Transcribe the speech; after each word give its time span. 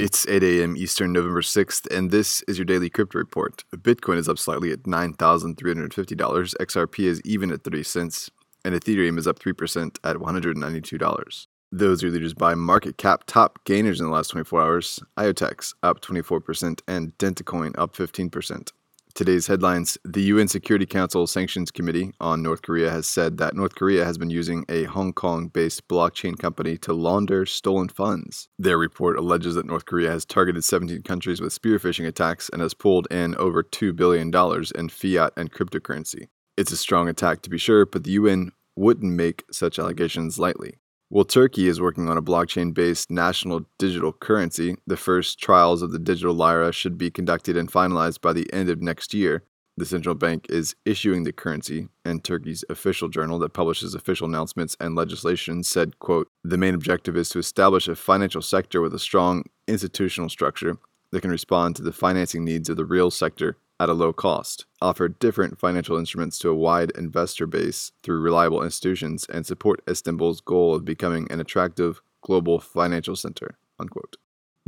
It's 0.00 0.28
8 0.28 0.44
a.m. 0.44 0.76
Eastern, 0.76 1.12
November 1.12 1.42
6th, 1.42 1.92
and 1.92 2.12
this 2.12 2.40
is 2.42 2.56
your 2.56 2.64
daily 2.64 2.88
crypto 2.88 3.18
report. 3.18 3.64
Bitcoin 3.74 4.16
is 4.16 4.28
up 4.28 4.38
slightly 4.38 4.70
at 4.70 4.84
$9,350, 4.84 6.54
XRP 6.54 7.04
is 7.04 7.20
even 7.24 7.50
at 7.50 7.64
30 7.64 7.82
cents, 7.82 8.30
and 8.64 8.76
Ethereum 8.76 9.18
is 9.18 9.26
up 9.26 9.40
3% 9.40 9.98
at 10.04 10.14
$192. 10.14 11.46
Those 11.72 12.04
are 12.04 12.10
leaders 12.10 12.32
by 12.32 12.54
market 12.54 12.96
cap 12.96 13.24
top 13.26 13.58
gainers 13.64 13.98
in 13.98 14.06
the 14.06 14.12
last 14.12 14.28
24 14.28 14.62
hours. 14.62 15.00
IOTEX 15.16 15.74
up 15.82 16.00
24% 16.00 16.80
and 16.86 17.18
Dentacoin 17.18 17.74
up 17.76 17.96
15%. 17.96 18.70
Today's 19.14 19.46
headlines 19.46 19.98
The 20.04 20.22
UN 20.22 20.48
Security 20.48 20.86
Council 20.86 21.26
Sanctions 21.26 21.70
Committee 21.70 22.12
on 22.20 22.42
North 22.42 22.62
Korea 22.62 22.90
has 22.90 23.06
said 23.06 23.38
that 23.38 23.54
North 23.54 23.74
Korea 23.74 24.04
has 24.04 24.16
been 24.18 24.30
using 24.30 24.64
a 24.68 24.84
Hong 24.84 25.12
Kong 25.12 25.48
based 25.48 25.88
blockchain 25.88 26.38
company 26.38 26.76
to 26.78 26.92
launder 26.92 27.44
stolen 27.44 27.88
funds. 27.88 28.48
Their 28.58 28.78
report 28.78 29.16
alleges 29.18 29.54
that 29.56 29.66
North 29.66 29.86
Korea 29.86 30.10
has 30.10 30.24
targeted 30.24 30.62
17 30.62 31.02
countries 31.02 31.40
with 31.40 31.52
spear 31.52 31.78
phishing 31.78 32.06
attacks 32.06 32.48
and 32.48 32.62
has 32.62 32.74
pulled 32.74 33.08
in 33.10 33.34
over 33.36 33.62
$2 33.62 33.96
billion 33.96 34.28
in 34.74 34.88
fiat 34.88 35.32
and 35.36 35.52
cryptocurrency. 35.52 36.28
It's 36.56 36.72
a 36.72 36.76
strong 36.76 37.08
attack 37.08 37.42
to 37.42 37.50
be 37.50 37.58
sure, 37.58 37.86
but 37.86 38.04
the 38.04 38.12
UN 38.12 38.52
wouldn't 38.76 39.12
make 39.12 39.44
such 39.50 39.78
allegations 39.78 40.38
lightly. 40.38 40.78
Well, 41.10 41.24
Turkey 41.24 41.68
is 41.68 41.80
working 41.80 42.10
on 42.10 42.18
a 42.18 42.22
blockchain 42.22 42.74
based 42.74 43.10
national 43.10 43.64
digital 43.78 44.12
currency. 44.12 44.76
The 44.86 44.98
first 44.98 45.38
trials 45.38 45.80
of 45.80 45.90
the 45.90 45.98
digital 45.98 46.34
lira 46.34 46.70
should 46.70 46.98
be 46.98 47.10
conducted 47.10 47.56
and 47.56 47.72
finalized 47.72 48.20
by 48.20 48.34
the 48.34 48.52
end 48.52 48.68
of 48.68 48.82
next 48.82 49.14
year. 49.14 49.42
The 49.78 49.86
central 49.86 50.14
bank 50.14 50.46
is 50.50 50.74
issuing 50.84 51.22
the 51.22 51.32
currency, 51.32 51.88
and 52.04 52.22
Turkey's 52.22 52.62
official 52.68 53.08
journal 53.08 53.38
that 53.38 53.54
publishes 53.54 53.94
official 53.94 54.26
announcements 54.26 54.76
and 54.80 54.94
legislation 54.94 55.62
said, 55.62 55.98
quote, 55.98 56.28
"The 56.44 56.58
main 56.58 56.74
objective 56.74 57.16
is 57.16 57.30
to 57.30 57.38
establish 57.38 57.88
a 57.88 57.96
financial 57.96 58.42
sector 58.42 58.82
with 58.82 58.92
a 58.92 58.98
strong 58.98 59.44
institutional 59.66 60.28
structure 60.28 60.76
that 61.12 61.22
can 61.22 61.30
respond 61.30 61.76
to 61.76 61.82
the 61.82 61.92
financing 61.92 62.44
needs 62.44 62.68
of 62.68 62.76
the 62.76 62.84
real 62.84 63.10
sector 63.10 63.56
at 63.80 63.88
a 63.88 63.94
low 63.94 64.12
cost, 64.12 64.66
offer 64.82 65.08
different 65.08 65.58
financial 65.58 65.96
instruments 65.96 66.38
to 66.38 66.48
a 66.48 66.54
wide 66.54 66.90
investor 66.96 67.46
base 67.46 67.92
through 68.02 68.20
reliable 68.20 68.62
institutions, 68.62 69.26
and 69.32 69.46
support 69.46 69.82
Istanbul's 69.88 70.40
goal 70.40 70.74
of 70.74 70.84
becoming 70.84 71.30
an 71.30 71.40
attractive 71.40 72.00
global 72.22 72.58
financial 72.58 73.16
center. 73.16 73.58
Unquote. 73.78 74.16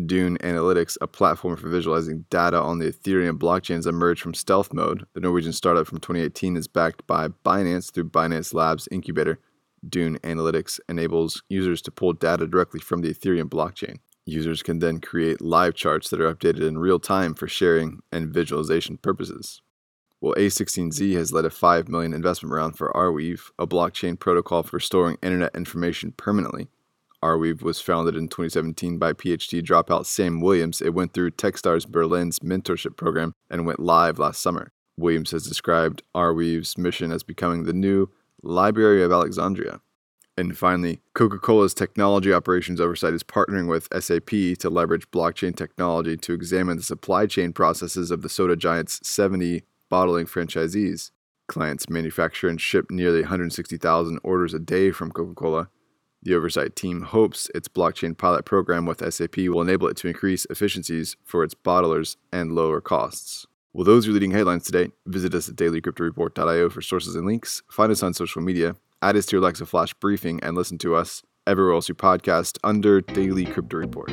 Dune 0.06 0.38
Analytics, 0.38 0.96
a 1.00 1.06
platform 1.06 1.56
for 1.56 1.68
visualizing 1.68 2.24
data 2.30 2.58
on 2.58 2.78
the 2.78 2.90
Ethereum 2.90 3.38
blockchain, 3.38 3.76
has 3.76 3.86
emerged 3.86 4.22
from 4.22 4.34
stealth 4.34 4.72
mode. 4.72 5.04
The 5.14 5.20
Norwegian 5.20 5.52
startup 5.52 5.86
from 5.86 5.98
2018 5.98 6.56
is 6.56 6.68
backed 6.68 7.06
by 7.06 7.28
Binance 7.28 7.92
through 7.92 8.10
Binance 8.10 8.54
Labs 8.54 8.88
Incubator. 8.90 9.38
Dune 9.86 10.18
Analytics 10.18 10.78
enables 10.88 11.42
users 11.48 11.82
to 11.82 11.90
pull 11.90 12.12
data 12.12 12.46
directly 12.46 12.80
from 12.80 13.00
the 13.00 13.12
Ethereum 13.12 13.48
blockchain. 13.48 13.98
Users 14.26 14.62
can 14.62 14.78
then 14.78 15.00
create 15.00 15.40
live 15.40 15.74
charts 15.74 16.10
that 16.10 16.20
are 16.20 16.32
updated 16.32 16.66
in 16.66 16.78
real 16.78 16.98
time 16.98 17.34
for 17.34 17.48
sharing 17.48 18.00
and 18.12 18.32
visualization 18.32 18.96
purposes. 18.96 19.60
Well, 20.20 20.34
A16Z 20.34 21.14
has 21.14 21.32
led 21.32 21.46
a 21.46 21.50
5 21.50 21.88
million 21.88 22.12
investment 22.12 22.54
round 22.54 22.76
for 22.76 22.92
Arweave, 22.94 23.50
a 23.58 23.66
blockchain 23.66 24.18
protocol 24.18 24.62
for 24.62 24.78
storing 24.78 25.16
internet 25.22 25.54
information 25.54 26.12
permanently. 26.12 26.68
Arweave 27.22 27.62
was 27.62 27.80
founded 27.80 28.16
in 28.16 28.28
2017 28.28 28.98
by 28.98 29.12
PhD 29.12 29.62
dropout 29.62 30.06
Sam 30.06 30.40
Williams. 30.40 30.80
It 30.80 30.94
went 30.94 31.12
through 31.12 31.32
Techstars 31.32 31.86
Berlin's 31.86 32.40
mentorship 32.40 32.96
program 32.96 33.34
and 33.50 33.66
went 33.66 33.80
live 33.80 34.18
last 34.18 34.42
summer. 34.42 34.72
Williams 34.96 35.30
has 35.30 35.46
described 35.46 36.02
Arweave's 36.14 36.76
mission 36.76 37.12
as 37.12 37.22
becoming 37.22 37.64
the 37.64 37.72
new 37.72 38.10
Library 38.42 39.02
of 39.02 39.12
Alexandria. 39.12 39.80
And 40.40 40.56
finally, 40.56 41.02
Coca 41.12 41.38
Cola's 41.38 41.74
technology 41.74 42.32
operations 42.32 42.80
oversight 42.80 43.12
is 43.12 43.22
partnering 43.22 43.68
with 43.68 43.90
SAP 43.92 44.58
to 44.60 44.70
leverage 44.70 45.10
blockchain 45.10 45.54
technology 45.54 46.16
to 46.16 46.32
examine 46.32 46.78
the 46.78 46.82
supply 46.82 47.26
chain 47.26 47.52
processes 47.52 48.10
of 48.10 48.22
the 48.22 48.30
soda 48.30 48.56
giant's 48.56 49.06
70 49.06 49.64
bottling 49.90 50.24
franchisees. 50.24 51.10
Clients 51.46 51.90
manufacture 51.90 52.48
and 52.48 52.58
ship 52.58 52.90
nearly 52.90 53.20
160,000 53.20 54.18
orders 54.22 54.54
a 54.54 54.58
day 54.58 54.90
from 54.90 55.12
Coca 55.12 55.34
Cola. 55.34 55.68
The 56.22 56.34
oversight 56.34 56.74
team 56.74 57.02
hopes 57.02 57.50
its 57.54 57.68
blockchain 57.68 58.16
pilot 58.16 58.46
program 58.46 58.86
with 58.86 59.04
SAP 59.12 59.36
will 59.36 59.60
enable 59.60 59.88
it 59.88 59.98
to 59.98 60.08
increase 60.08 60.46
efficiencies 60.48 61.18
for 61.22 61.44
its 61.44 61.52
bottlers 61.54 62.16
and 62.32 62.52
lower 62.52 62.80
costs. 62.80 63.46
Well, 63.74 63.84
those 63.84 64.08
are 64.08 64.12
leading 64.12 64.30
headlines 64.30 64.64
today. 64.64 64.88
Visit 65.04 65.34
us 65.34 65.50
at 65.50 65.56
dailycryptoreport.io 65.56 66.70
for 66.70 66.80
sources 66.80 67.14
and 67.14 67.26
links. 67.26 67.62
Find 67.70 67.92
us 67.92 68.02
on 68.02 68.14
social 68.14 68.40
media 68.40 68.76
add 69.02 69.16
us 69.16 69.26
to 69.26 69.36
your 69.36 69.42
Alexa 69.42 69.66
Flash 69.66 69.94
briefing 69.94 70.40
and 70.42 70.56
listen 70.56 70.78
to 70.78 70.94
us 70.94 71.22
everywhere 71.46 71.74
else 71.74 71.88
you 71.88 71.94
podcast 71.94 72.58
under 72.62 73.00
Daily 73.00 73.44
Crypto 73.44 73.76
Report. 73.76 74.10